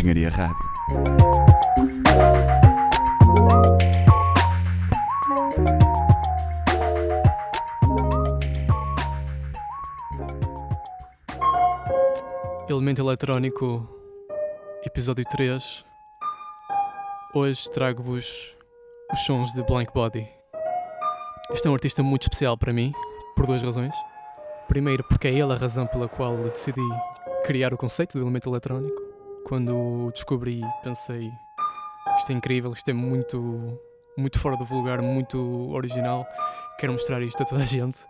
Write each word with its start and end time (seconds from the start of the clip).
Engenharia 0.00 0.30
Rádio. 0.30 0.70
Elemento 12.66 13.02
Eletrónico, 13.02 13.86
episódio 14.82 15.26
3. 15.30 15.84
Hoje 17.34 17.70
trago-vos 17.70 18.56
os 19.12 19.20
sons 19.26 19.52
de 19.52 19.62
Blank 19.64 19.92
Body. 19.92 20.26
Este 21.52 21.66
é 21.68 21.70
um 21.70 21.74
artista 21.74 22.02
muito 22.02 22.22
especial 22.22 22.56
para 22.56 22.72
mim, 22.72 22.94
por 23.36 23.44
duas 23.44 23.62
razões. 23.62 23.94
Primeiro, 24.66 25.04
porque 25.04 25.28
é 25.28 25.32
ele 25.32 25.52
a 25.52 25.56
razão 25.56 25.86
pela 25.86 26.08
qual 26.08 26.38
decidi 26.38 26.80
criar 27.44 27.74
o 27.74 27.76
conceito 27.76 28.16
do 28.16 28.24
elemento 28.24 28.48
eletrónico. 28.48 29.09
Quando 29.44 30.10
descobri, 30.12 30.60
pensei: 30.82 31.30
isto 32.16 32.30
é 32.30 32.34
incrível, 32.34 32.72
isto 32.72 32.88
é 32.90 32.92
muito, 32.92 33.78
muito 34.16 34.38
fora 34.38 34.56
do 34.56 34.64
vulgar, 34.64 35.00
muito 35.02 35.70
original. 35.72 36.26
Quero 36.78 36.92
mostrar 36.92 37.20
isto 37.22 37.42
a 37.42 37.46
toda 37.46 37.62
a 37.62 37.66
gente. 37.66 38.00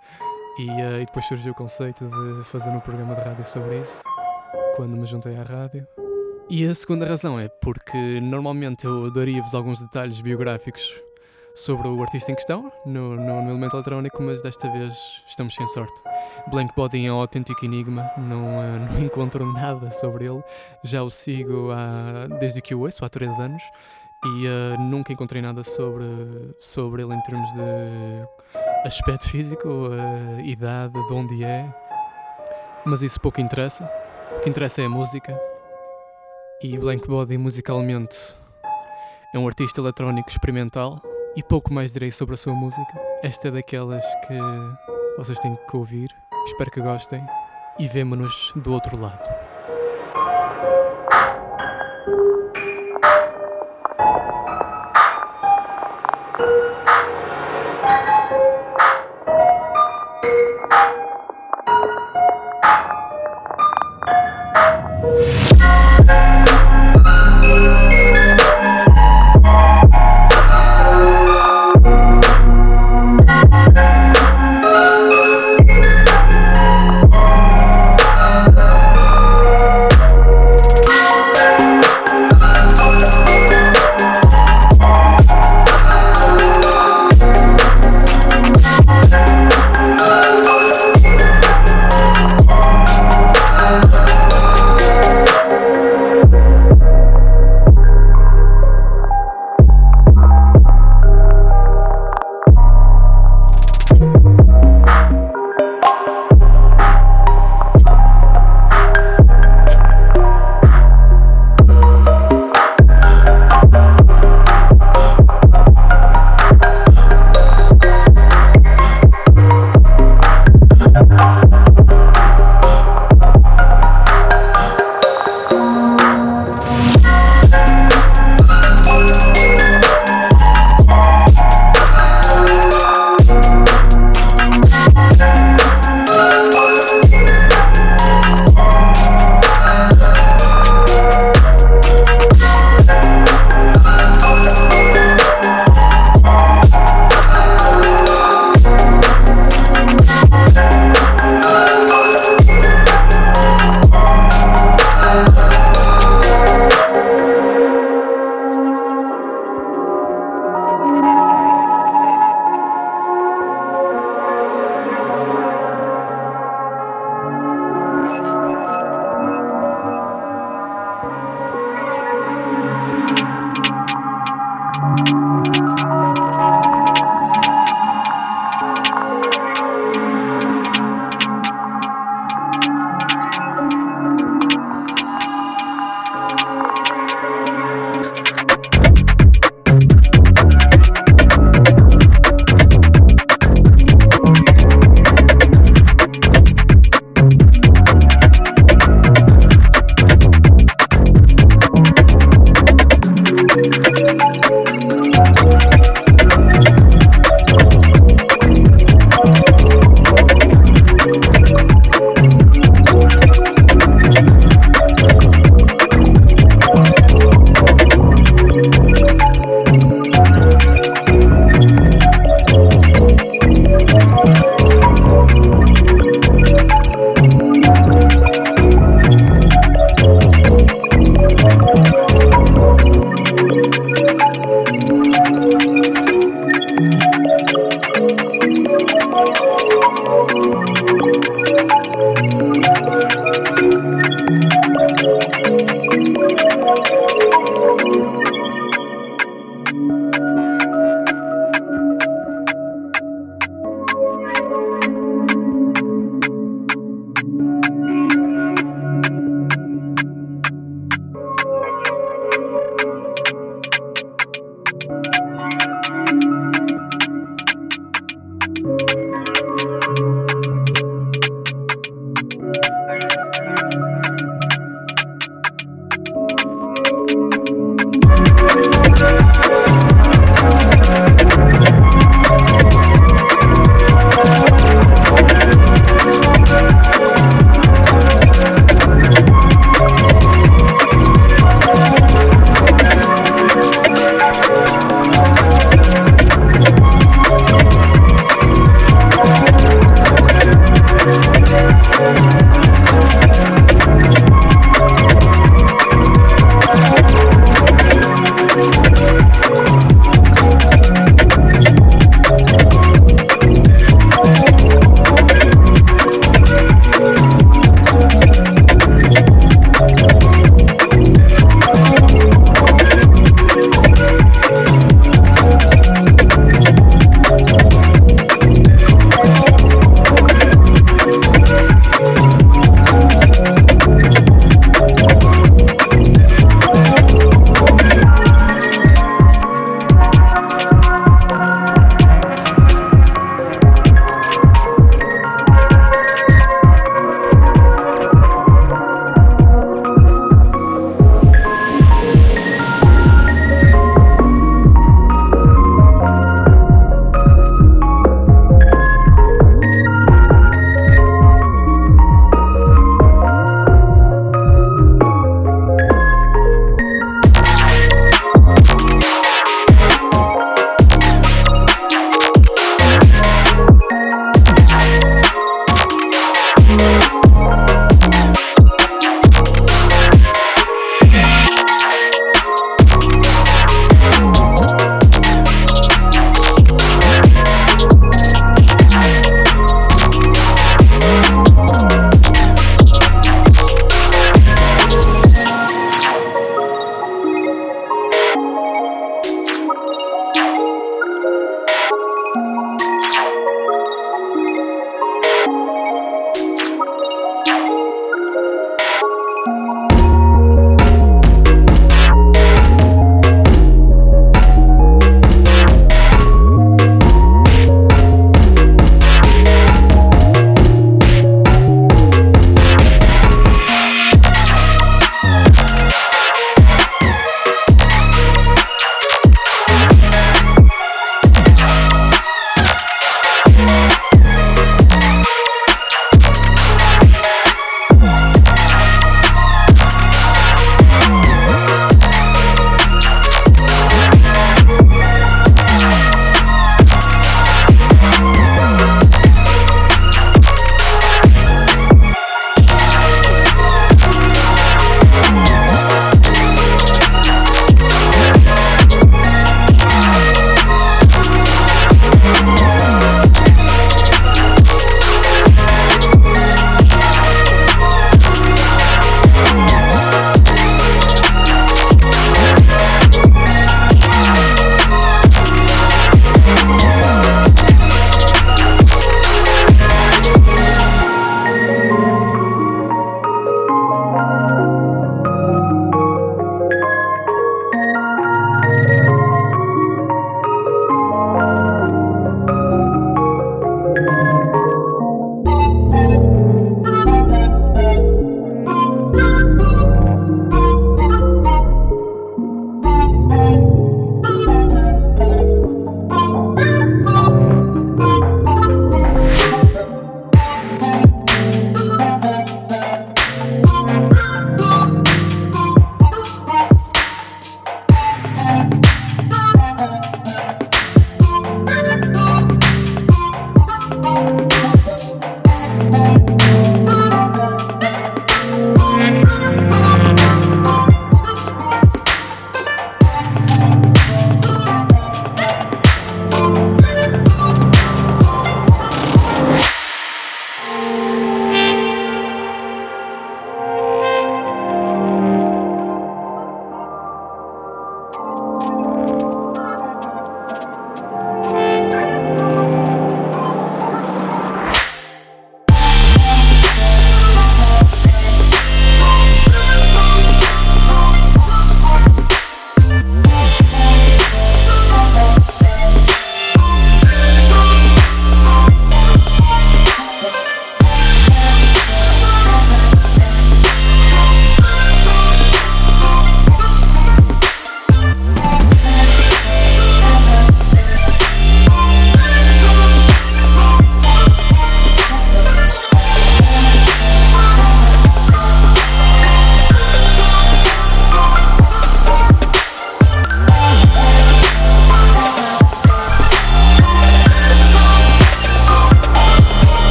E, 0.59 0.67
uh, 0.69 0.97
e 0.97 1.07
depois 1.07 1.27
surgiu 1.27 1.53
o 1.53 1.55
conceito 1.55 2.09
de 2.09 2.45
fazer 2.45 2.71
um 2.71 2.81
programa 2.81 3.15
de 3.15 3.21
rádio 3.23 3.45
sobre 3.45 3.81
isso, 3.81 4.03
quando 4.77 4.97
me 4.97 5.07
juntei 5.07 5.37
à 5.37 5.43
rádio. 5.43 5.87
E 6.49 6.67
a 6.67 6.75
segunda 6.75 7.07
razão 7.07 7.39
é 7.39 7.49
porque 7.49 8.21
normalmente 8.21 8.85
eu 8.85 9.11
daria-vos 9.13 9.55
alguns 9.55 9.81
detalhes 9.81 10.21
biográficos 10.21 11.01
sobre 11.55 11.89
o 11.89 12.01
artista 12.03 12.33
em 12.33 12.35
questão 12.35 12.73
no, 12.87 13.17
no, 13.17 13.43
no, 13.43 13.51
elemento 13.51 13.77
eletrónico, 13.77 14.23
mas 14.23 14.43
desta 14.43 14.71
vez 14.71 14.95
estamos 15.27 15.55
sem 15.55 15.67
sorte. 15.69 15.93
Blank 16.51 16.75
Body 16.75 17.07
é 17.07 17.13
um 17.13 17.17
autêntico 17.17 17.65
enigma, 17.65 18.11
não, 18.17 18.59
uh, 18.59 18.79
não 18.93 19.01
encontro 19.01 19.45
nada 19.53 19.91
sobre 19.91 20.27
ele. 20.27 20.43
Já 20.83 21.03
o 21.03 21.11
sigo 21.11 21.71
há, 21.73 22.27
desde 22.39 22.63
que 22.63 22.75
o 22.75 22.81
ouço, 22.81 23.05
há 23.05 23.09
3 23.09 23.39
anos, 23.41 23.63
e 24.25 24.47
uh, 24.47 24.81
nunca 24.81 25.13
encontrei 25.13 25.43
nada 25.43 25.63
sobre, 25.63 26.05
sobre 26.59 27.03
ele 27.03 27.15
em 27.15 27.23
termos 27.23 27.53
de 27.53 27.67
aspecto 28.85 29.29
físico, 29.29 29.69
uh, 29.69 30.41
idade, 30.41 30.93
de 30.93 31.13
onde 31.13 31.45
é. 31.45 31.69
Mas 32.85 33.03
isso 33.03 33.21
pouco 33.21 33.41
interessa. 33.41 33.91
O 34.37 34.41
que 34.41 34.49
interessa 34.49 34.83
é 34.83 34.87
a 34.87 34.91
música. 34.91 35.39
E 36.63 36.79
Blank 36.79 37.09
Body, 37.09 37.37
musicalmente, 37.39 38.37
é 39.35 39.39
um 39.39 39.47
artista 39.47 39.81
eletrónico 39.81 40.29
experimental 40.29 41.01
e 41.37 41.43
pouco 41.43 41.73
mais 41.73 41.93
direi 41.93 42.11
sobre 42.11 42.35
a 42.35 42.39
sua 42.39 42.55
música. 42.55 43.01
Esta 43.23 43.49
é 43.49 43.51
daquelas 43.51 44.05
que 44.27 44.39
vocês 45.17 45.39
têm 45.41 45.57
que 45.69 45.77
ouvir. 45.77 46.11
Espero 46.47 46.71
que 46.71 46.81
gostem 46.81 47.25
e 47.79 47.87
vemo-nos 47.87 48.53
do 48.57 48.73
outro 48.73 48.97
lado. 48.97 49.50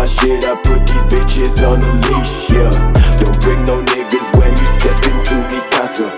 My 0.00 0.06
shit. 0.06 0.48
I 0.48 0.56
put 0.56 0.80
these 0.88 1.04
bitches 1.12 1.60
on 1.60 1.84
a 1.84 1.92
leash. 2.08 2.48
Yeah. 2.48 2.72
Don't 3.20 3.36
bring 3.44 3.60
no 3.68 3.84
niggas 3.84 4.28
when 4.40 4.48
you 4.48 4.66
step 4.80 4.96
into 5.04 5.36
me 5.52 5.60
casa. 5.76 6.08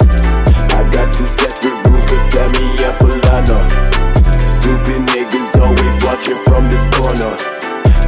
I 0.78 0.86
got 0.94 1.06
two 1.10 1.26
separate 1.26 1.82
rooms 1.82 2.06
for 2.06 2.20
Sammy 2.30 2.62
and 2.78 2.94
Fulana. 3.02 3.58
Stupid 4.46 5.02
niggas 5.10 5.58
always 5.58 5.94
watching 6.06 6.38
from 6.46 6.62
the 6.70 6.78
corner. 6.94 7.34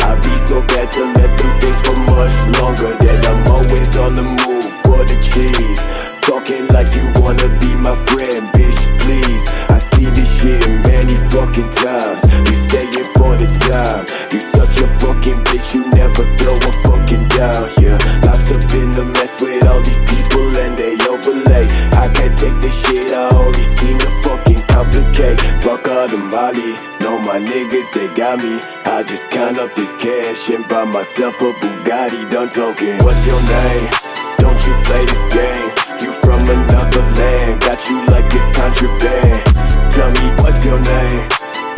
I 0.06 0.14
be 0.22 0.34
so 0.46 0.62
bad 0.70 0.92
to 0.94 1.02
let 1.18 1.34
them 1.34 1.50
think 1.58 1.76
for 1.82 1.98
much 2.06 2.36
longer 2.62 2.94
that 2.94 3.26
I'm 3.26 3.42
always 3.50 3.98
on 3.98 4.14
the 4.14 4.22
move 4.22 4.70
for 4.86 5.02
the 5.02 5.18
cheese. 5.26 5.82
Talking 6.22 6.70
like 6.70 6.94
you 6.94 7.02
wanna 7.18 7.50
be 7.58 7.74
my 7.82 7.96
friend, 8.06 8.46
bitch, 8.54 8.78
please. 9.02 9.42
I 9.74 9.78
see 9.78 10.06
this 10.14 10.30
shit 10.38 10.62
many 10.86 10.93
fucking 11.34 11.70
times. 11.82 12.22
You 12.46 12.54
staying 12.54 13.10
for 13.18 13.34
the 13.34 13.50
time. 13.66 14.06
You 14.30 14.38
such 14.38 14.78
a 14.78 14.86
fucking 15.02 15.42
bitch, 15.50 15.74
you 15.74 15.82
never 15.90 16.22
throw 16.38 16.54
a 16.54 16.72
fucking 16.86 17.26
down. 17.34 17.66
Yeah, 17.82 17.98
lost 18.22 18.54
up 18.54 18.62
in 18.70 18.94
the 18.94 19.04
mess 19.18 19.34
with 19.42 19.66
all 19.66 19.82
these 19.82 19.98
people 20.06 20.46
and 20.46 20.78
they 20.78 20.94
overlay. 21.10 21.66
I 21.98 22.06
can't 22.14 22.38
take 22.38 22.54
this 22.62 22.74
shit, 22.86 23.10
I 23.10 23.34
only 23.34 23.66
seem 23.82 23.98
to 23.98 24.10
fucking 24.22 24.62
complicate. 24.70 25.42
Fuck 25.66 25.88
all 25.90 26.06
the 26.06 26.18
Molly, 26.18 26.78
know 27.02 27.18
my 27.18 27.42
niggas, 27.42 27.90
they 27.94 28.08
got 28.14 28.38
me. 28.38 28.62
I 28.86 29.02
just 29.02 29.28
count 29.30 29.58
up 29.58 29.74
this 29.74 29.92
cash 29.96 30.50
and 30.50 30.66
buy 30.68 30.84
myself 30.84 31.34
a 31.40 31.50
Bugatti, 31.58 32.30
done 32.30 32.48
talking. 32.48 32.94
What's 33.02 33.26
your 33.26 33.42
name? 33.42 33.90
Don't 34.38 34.60
you 34.66 34.74
play 34.86 35.02
this 35.02 35.24
game? 35.34 35.70
You 35.98 36.12
from 36.12 36.42
another 36.46 37.02
land, 37.18 37.60
got 37.60 37.80
you 37.90 37.98
like 38.06 38.26
it's 38.30 38.46
contraband. 38.54 39.73
Tell 39.94 40.10
me 40.10 40.26
what's 40.42 40.66
your 40.66 40.80
name? 40.82 41.22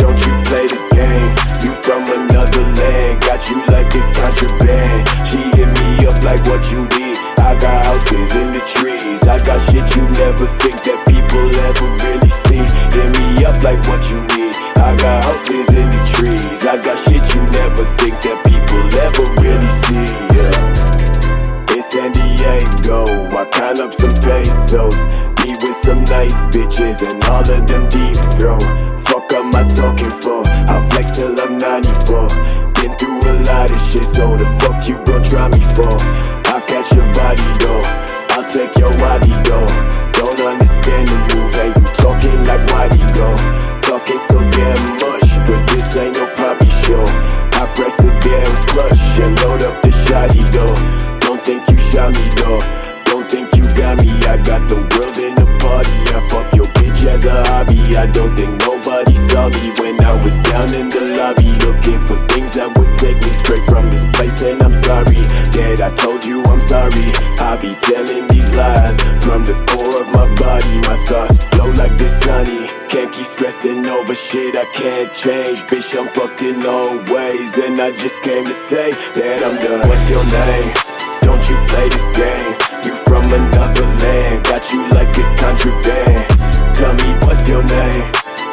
Don't 0.01 0.17
you 0.25 0.33
play 0.49 0.65
this 0.65 0.89
game? 0.89 1.31
You 1.61 1.69
from 1.85 2.01
another 2.09 2.65
land, 2.65 3.21
got 3.21 3.45
you 3.51 3.61
like 3.69 3.93
it's 3.93 4.09
contraband. 4.17 5.05
She 5.29 5.37
hit 5.53 5.69
me 5.69 6.09
up 6.09 6.17
like 6.25 6.41
what 6.49 6.65
you 6.73 6.89
need. 6.97 7.17
I 7.37 7.53
got 7.61 7.85
houses 7.85 8.33
in 8.41 8.57
the 8.57 8.65
trees. 8.65 9.29
I 9.29 9.37
got 9.45 9.61
shit 9.61 9.85
you 9.95 10.09
never 10.17 10.49
think 10.65 10.81
that 10.89 11.05
people 11.05 11.45
ever 11.61 11.89
really 12.09 12.33
see. 12.33 12.65
Hit 12.97 13.11
me 13.21 13.45
up 13.45 13.61
like 13.61 13.85
what 13.85 14.01
you 14.09 14.25
need. 14.33 14.57
I 14.81 14.97
got 14.97 15.23
houses 15.25 15.69
in 15.77 15.85
the 15.93 16.03
trees. 16.09 16.65
I 16.65 16.81
got 16.81 16.97
shit 16.97 17.21
you 17.37 17.43
never 17.53 17.85
think 18.01 18.17
that 18.25 18.41
people 18.49 18.81
ever 18.97 19.25
really 19.45 19.73
see. 19.85 20.09
Yeah. 20.33 20.76
San 21.97 22.13
Diego, 22.13 23.09
I 23.33 23.49
count 23.49 23.81
up 23.81 23.95
some 23.95 24.13
pesos. 24.21 25.01
Me 25.41 25.57
with 25.65 25.81
some 25.81 26.05
nice 26.13 26.45
bitches 26.53 27.01
and 27.01 27.25
all 27.25 27.41
of 27.41 27.65
them 27.65 27.89
deep 27.89 28.21
throw. 28.37 28.61
Fuck 29.01 29.33
am 29.33 29.49
I 29.57 29.65
talking 29.65 30.13
for? 30.13 30.45
I 30.45 30.77
flex 30.93 31.17
till 31.17 31.33
I'm 31.41 31.57
94. 31.57 32.29
Been 32.77 32.93
through 33.01 33.17
a 33.25 33.41
lot 33.49 33.73
of 33.73 33.81
shit, 33.81 34.05
so 34.05 34.37
the 34.37 34.45
fuck 34.61 34.85
you 34.85 35.01
gon' 35.09 35.25
try 35.25 35.49
me 35.49 35.65
for? 35.73 35.89
I'll 36.53 36.61
catch 36.69 36.93
your 36.93 37.09
body 37.17 37.49
though. 37.65 37.85
I'll 38.37 38.45
take 38.45 38.77
your 38.77 38.93
body 39.01 39.33
though. 39.49 39.73
Don't 40.21 40.53
understand 40.53 41.09
the 41.09 41.17
move, 41.33 41.57
and 41.65 41.73
you 41.81 41.89
talking 41.97 42.45
like 42.45 42.61
why'd 42.77 42.93
go? 43.17 43.33
Talking 43.89 44.21
so 44.29 44.37
damn 44.53 44.85
much, 45.01 45.33
but 45.49 45.65
this 45.73 45.97
ain't 45.97 46.13
no 46.21 46.29
poppy 46.37 46.69
show. 46.69 47.09
I 47.57 47.65
press 47.73 47.97
a 48.05 48.13
damn 48.21 48.53
clutch 48.69 49.17
and 49.17 49.33
load 49.41 49.65
up 49.65 49.81
the 49.81 49.89
shotty 49.89 50.45
though. 50.53 51.06
Think 51.47 51.63
you 51.71 51.79
shot 51.79 52.11
me 52.11 52.27
though. 52.43 52.59
Don't 53.07 53.31
think 53.31 53.55
you 53.55 53.63
got 53.79 54.03
me. 54.03 54.11
I 54.27 54.35
got 54.35 54.67
the 54.67 54.83
world 54.83 55.15
in 55.15 55.39
the 55.39 55.47
party. 55.63 55.95
I 56.11 56.19
fuck 56.27 56.51
your 56.59 56.67
bitch 56.75 57.07
as 57.07 57.25
a 57.25 57.39
hobby. 57.47 57.79
I 57.95 58.11
don't 58.11 58.35
think 58.35 58.59
nobody 58.67 59.15
saw 59.15 59.47
me 59.55 59.71
when 59.79 59.95
I 60.03 60.11
was 60.27 60.35
down 60.43 60.75
in 60.75 60.91
the 60.91 61.15
lobby 61.15 61.47
looking 61.63 62.03
for 62.03 62.19
things 62.35 62.59
that 62.59 62.75
would 62.75 62.91
take 62.99 63.23
me 63.23 63.31
straight 63.31 63.63
from 63.71 63.87
this 63.95 64.03
place. 64.19 64.43
And 64.43 64.59
I'm 64.59 64.75
sorry 64.83 65.23
that 65.55 65.87
I 65.87 65.95
told 65.95 66.27
you 66.27 66.43
I'm 66.51 66.59
sorry. 66.67 67.15
I 67.39 67.55
be 67.63 67.79
telling 67.79 68.27
these 68.27 68.51
lies 68.59 68.99
from 69.23 69.47
the 69.47 69.55
core 69.71 70.03
of 70.03 70.11
my 70.11 70.27
body. 70.43 70.83
My 70.83 70.99
thoughts 71.07 71.47
flow 71.55 71.71
like 71.79 71.95
the 71.95 72.11
sunny. 72.11 72.66
Can't 72.89 73.13
keep 73.13 73.27
stressing 73.27 73.85
over 73.87 74.15
shit 74.15 74.55
I 74.55 74.65
can't 74.73 75.13
change. 75.13 75.65
Bitch, 75.67 75.99
I'm 75.99 76.09
fucked 76.15 76.43
in 76.43 76.65
all 76.65 76.97
ways. 77.13 77.59
And 77.59 77.81
I 77.81 77.91
just 77.91 78.23
came 78.23 78.45
to 78.47 78.53
say 78.53 78.93
that 78.93 79.39
I'm 79.43 79.57
done. 79.59 79.83
What's 79.89 80.09
your 80.09 80.23
name? 80.23 80.71
Don't 81.27 81.43
you 81.51 81.59
play 81.67 81.87
this 81.91 82.09
game? 82.15 82.53
You 82.87 82.95
from 83.03 83.27
another 83.27 83.87
land, 84.01 84.45
got 84.47 84.63
you 84.73 84.81
like 84.95 85.11
it's 85.19 85.29
contraband. 85.35 86.25
Tell 86.79 86.95
me 86.95 87.11
what's 87.27 87.49
your 87.51 87.65
name? 87.67 88.07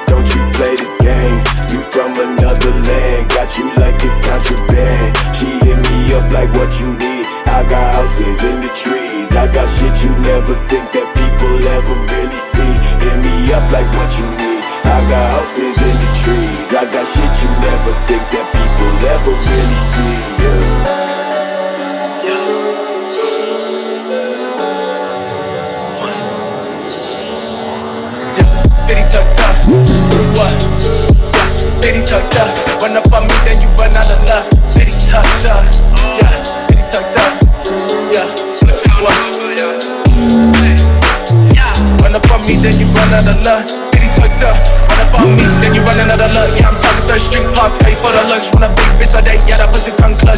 Don't 0.10 0.28
you 0.34 0.42
play 0.58 0.74
this 0.82 0.94
game? 0.98 1.38
You 1.70 1.80
from 1.94 2.12
another 2.18 2.74
land, 2.74 3.30
got 3.30 3.54
you 3.58 3.70
like 3.78 4.02
it's 4.02 4.18
contraband. 4.26 5.14
She 5.38 5.46
hit 5.62 5.78
me 5.78 6.00
up 6.18 6.26
like 6.34 6.52
what 6.58 6.74
you 6.82 6.90
need. 6.90 7.26
I 7.46 7.62
got 7.70 7.86
houses 8.02 8.42
in 8.44 8.62
the 8.62 8.74
trees. 8.74 9.03
I 9.32 9.48
got 9.48 9.68
shit 9.70 10.04
you 10.04 10.10
never 10.20 10.54
think 10.68 10.92
that 10.92 11.08
people 11.16 11.56
ever 11.78 11.96
really 12.12 12.42
see. 12.52 12.74
Hit 13.00 13.18
me 13.24 13.54
up 13.54 13.66
like 13.72 13.88
what 13.96 14.12
you 14.20 14.28
need. 14.28 14.64
I 14.84 15.00
got 15.08 15.40
houses 15.40 15.78
in 15.82 15.96
the 16.04 16.12
trees. 16.22 16.74
I 16.74 16.84
got 16.84 17.08
shit 17.08 17.34
you 17.42 17.50
never 17.64 17.94
think 18.08 18.24
that 18.36 18.48
people 18.52 18.92
ever 19.16 19.34
really 19.48 19.80
see. 19.92 20.16
Yeah. 20.44 21.03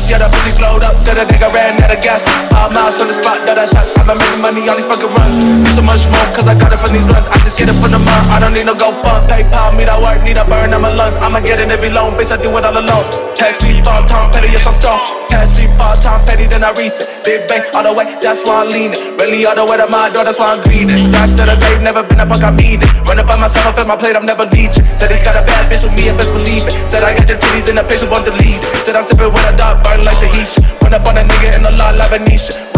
Clutch. 0.06 0.12
Yeah, 0.12 0.20
that 0.20 0.32
pussy 0.34 0.54
glowed 0.58 0.84
up. 0.84 1.00
Said 1.00 1.18
a 1.18 1.26
nigga 1.26 1.52
ran 1.54 1.82
out 1.82 1.92
of 1.92 2.02
gas. 2.02 2.22
Five 2.50 2.74
miles 2.74 2.98
from 2.98 3.08
the 3.08 3.14
spot 3.14 3.42
that 3.46 3.58
I 3.58 3.66
took. 3.66 3.86
I've 3.98 4.06
been 4.06 4.18
making 4.18 4.42
money 4.42 4.70
on 4.70 4.78
these 4.78 4.86
fucking 4.86 5.10
runs. 5.10 5.34
Do 5.36 5.72
so 5.74 5.82
much 5.82 6.06
more, 6.10 6.28
cause 6.34 6.48
I 6.48 6.54
got 6.54 6.74
it 6.74 6.80
from 6.80 6.94
these 6.94 7.06
runs. 7.10 7.28
I 7.28 7.38
just 7.42 7.58
get 7.58 7.70
it 7.70 7.78
from 7.82 7.92
the 7.92 8.00
mud. 8.00 8.24
I 8.30 8.40
don't 8.40 8.54
need 8.54 8.66
no 8.66 8.76
go 8.76 8.94
fund. 9.02 9.26
PayPal, 9.30 9.76
me 9.76 9.86
that 9.86 10.00
work, 10.02 10.22
need 10.24 10.38
a 10.38 10.46
burn 10.46 10.74
on 10.74 10.82
my 10.82 10.94
lungs. 10.94 11.18
I'ma 11.18 11.42
get 11.42 11.60
it 11.60 11.70
every 11.70 11.90
loan, 11.90 12.14
bitch, 12.14 12.32
I 12.32 12.38
do 12.38 12.50
it 12.58 12.66
all 12.66 12.78
alone. 12.78 13.06
Tax 13.36 13.62
me 13.64 13.82
fall, 13.82 14.06
Tom 14.06 14.32
Petty, 14.32 14.54
yes, 14.54 14.68
I'm 14.68 14.74
stone. 14.74 15.02
Tax 15.30 15.58
me 15.58 15.68
fall, 15.78 15.96
Tom 15.98 16.24
Petty, 16.26 16.46
then 16.48 16.64
I 16.64 16.72
reset. 16.78 17.15
Big 17.26 17.42
bang, 17.50 17.66
all 17.74 17.82
the 17.82 17.90
way, 17.90 18.06
that's 18.22 18.46
why 18.46 18.62
I'm 18.62 18.70
leaning. 18.70 19.02
Really 19.18 19.50
all 19.50 19.58
the 19.58 19.66
way 19.66 19.82
to 19.82 19.90
my 19.90 20.14
door, 20.14 20.22
that's 20.22 20.38
why 20.38 20.54
I'm 20.54 20.62
greedy. 20.62 21.10
Rise 21.10 21.34
to 21.34 21.42
the 21.42 21.58
grave, 21.58 21.82
never 21.82 22.06
been 22.06 22.22
a 22.22 22.26
punk, 22.26 22.46
I 22.46 22.54
mean 22.54 22.86
it. 22.86 22.90
Run 23.10 23.18
up 23.18 23.26
by 23.26 23.34
myself, 23.34 23.66
I 23.66 23.74
fill 23.74 23.90
my 23.90 23.98
plate, 23.98 24.16
I'm 24.16 24.30
never 24.30 24.46
leeching. 24.46 24.86
Said 24.94 25.10
he 25.10 25.18
got 25.26 25.34
a 25.34 25.42
bad 25.42 25.66
bitch 25.66 25.82
with 25.82 25.98
me, 25.98 26.06
and 26.06 26.18
best 26.22 26.30
believe 26.30 26.70
it. 26.70 26.74
Said 26.86 27.02
I 27.02 27.18
got 27.18 27.26
your 27.26 27.42
titties 27.42 27.66
in 27.66 27.82
a 27.82 27.84
patient, 27.84 28.14
won't 28.14 28.30
delete 28.30 28.62
it. 28.62 28.84
Said 28.86 28.94
I'm 28.94 29.02
sipping 29.02 29.34
with 29.34 29.42
a 29.42 29.58
dog, 29.58 29.82
burn 29.82 30.06
like 30.06 30.22
Tahitian. 30.22 30.70
Run 30.86 30.94
up 30.94 31.10
on 31.10 31.18
a 31.18 31.26
nigga 31.26 31.58
in 31.58 31.66
a 31.66 31.74
lot 31.74 31.98
like 31.98 32.14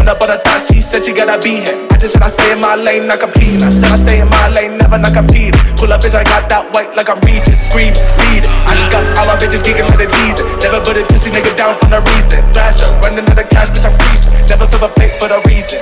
Up 0.07 0.23
on 0.23 0.31
a 0.31 0.39
thought, 0.39 0.63
she 0.63 0.79
said 0.79 1.03
she 1.03 1.11
gotta 1.11 1.35
be 1.43 1.59
here. 1.67 1.75
I 1.91 1.99
just 1.99 2.13
said 2.15 2.23
I 2.23 2.31
stay 2.31 2.55
in 2.55 2.63
my 2.63 2.79
lane, 2.79 3.07
not 3.11 3.19
compete. 3.19 3.59
I 3.61 3.69
said 3.69 3.91
I 3.91 3.99
stay 3.99 4.21
in 4.23 4.29
my 4.31 4.47
lane, 4.55 4.77
never 4.79 4.97
not 4.97 5.11
compete. 5.11 5.51
Pull 5.75 5.91
up, 5.91 5.99
bitch, 5.99 6.15
I 6.15 6.23
got 6.23 6.47
that 6.47 6.63
white 6.71 6.95
like 6.95 7.11
I'm 7.11 7.19
Regis. 7.27 7.67
Scream, 7.67 7.91
read 8.23 8.47
it. 8.47 8.47
I 8.47 8.71
just 8.79 8.87
got 8.87 9.03
all 9.19 9.27
my 9.27 9.35
bitches 9.35 9.59
geeking 9.59 9.83
like 9.91 9.99
a 9.99 10.07
deed. 10.07 10.39
Never 10.63 10.79
put 10.79 10.95
a 10.95 11.03
pussy 11.11 11.27
nigga 11.27 11.51
down 11.59 11.75
for 11.75 11.91
no 11.91 11.99
reason. 12.15 12.39
Flash 12.55 12.79
up, 12.87 12.95
running 13.03 13.27
out 13.27 13.35
of 13.35 13.51
cash, 13.51 13.67
bitch, 13.67 13.83
I'm. 13.83 13.97
Never 14.47 14.65
flip 14.65 14.81
a 14.81 14.87
plate 14.87 15.19
for 15.19 15.27
no 15.27 15.41
reason. 15.43 15.79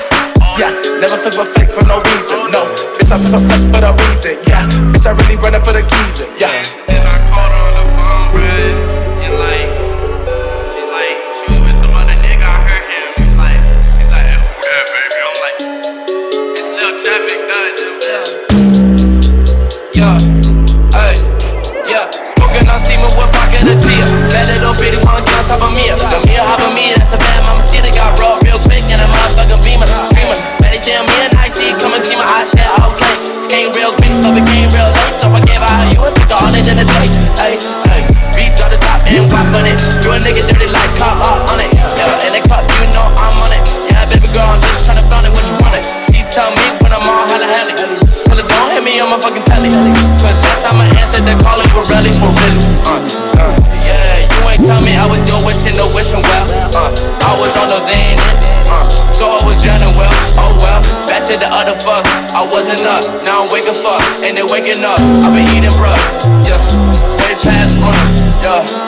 Yeah, 0.58 0.74
never 1.00 1.18
flip 1.18 1.38
a 1.38 1.46
flick 1.46 1.70
for 1.70 1.86
no 1.86 2.02
reason. 2.02 2.50
No, 2.50 2.66
bitch, 2.98 3.12
I 3.14 3.22
flip 3.22 3.38
a 3.38 3.40
flick 3.46 3.62
for 3.70 3.82
no 3.82 3.94
reason. 4.10 4.42
Yeah, 4.50 4.66
bitch, 4.90 5.06
I 5.06 5.12
really 5.14 5.36
running 5.38 5.62
for 5.62 5.74
the 5.74 5.86
geezer. 5.86 6.26
Yeah. 6.40 6.85
did 61.36 61.50
the 61.50 61.54
other 61.54 61.76
fuck. 61.80 62.06
I 62.34 62.48
wasn't 62.50 62.82
up, 62.82 63.04
now 63.24 63.44
I'm 63.44 63.52
waking 63.52 63.76
up, 63.76 64.02
and 64.24 64.38
they're 64.38 64.48
waking 64.48 64.84
up. 64.84 65.00
I've 65.00 65.34
been 65.34 65.48
eating, 65.56 65.72
bruh. 65.72 65.98
Yeah, 66.48 66.60
way 67.20 67.36
past 67.42 67.76
runners. 67.76 68.22
Yeah. 68.44 68.85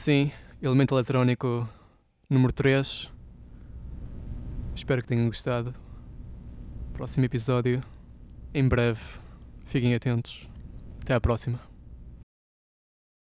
Assim, 0.00 0.32
elemento 0.62 0.94
eletrónico 0.94 1.68
número 2.28 2.54
3. 2.54 3.10
Espero 4.74 5.02
que 5.02 5.08
tenham 5.08 5.26
gostado. 5.26 5.74
Próximo 6.94 7.26
episódio, 7.26 7.82
em 8.54 8.66
breve. 8.66 9.00
Fiquem 9.66 9.94
atentos. 9.94 10.48
Até 11.02 11.12
à 11.12 11.20
próxima. 11.20 11.69